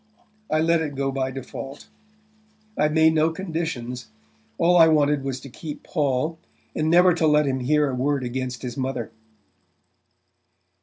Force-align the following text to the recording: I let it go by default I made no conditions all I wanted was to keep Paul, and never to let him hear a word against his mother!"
I 0.49 0.61
let 0.61 0.81
it 0.81 0.95
go 0.95 1.11
by 1.11 1.29
default 1.29 1.87
I 2.75 2.87
made 2.87 3.13
no 3.13 3.29
conditions 3.29 4.09
all 4.57 4.75
I 4.75 4.87
wanted 4.87 5.23
was 5.23 5.39
to 5.41 5.47
keep 5.49 5.83
Paul, 5.83 6.39
and 6.75 6.89
never 6.89 7.13
to 7.13 7.27
let 7.27 7.45
him 7.45 7.59
hear 7.59 7.87
a 7.87 7.93
word 7.93 8.23
against 8.23 8.63
his 8.63 8.75
mother!" 8.75 9.11